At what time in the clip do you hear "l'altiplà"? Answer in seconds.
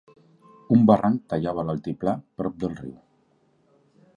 1.67-2.15